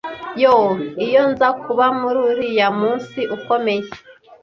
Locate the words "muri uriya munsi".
1.99-3.19